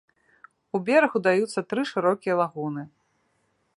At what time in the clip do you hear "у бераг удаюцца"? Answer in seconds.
0.77-1.65